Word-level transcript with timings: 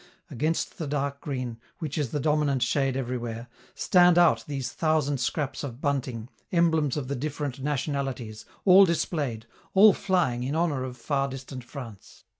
Against 0.31 0.79
the 0.79 0.87
dark 0.87 1.21
green, 1.21 1.59
which 1.77 1.95
is 1.95 2.09
the 2.09 2.19
dominant 2.19 2.63
shade 2.63 2.97
everywhere, 2.97 3.45
stand 3.75 4.17
out 4.17 4.43
these 4.47 4.71
thousand 4.71 5.19
scraps 5.19 5.63
of 5.63 5.79
bunting, 5.79 6.27
emblems 6.51 6.97
of 6.97 7.07
the 7.07 7.15
different 7.15 7.61
nationalities, 7.61 8.45
all 8.65 8.83
displayed, 8.83 9.45
all 9.75 9.93
flying 9.93 10.41
in 10.41 10.55
honor 10.55 10.83
of 10.83 10.97
far 10.97 11.27
distant 11.27 11.63
France. 11.63 12.23